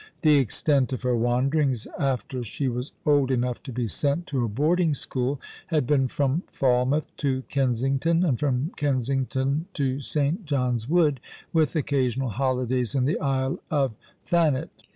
[0.21, 4.47] The extent of her wanderings after she was old enough to be sent to a
[4.47, 10.43] boarding school had been from Fal mouth to Kensington, and from Kensington to St.
[10.43, 11.19] John's Wood,
[11.53, 13.93] wath occasional holidays in the Isle of
[14.25, 14.71] Thanet.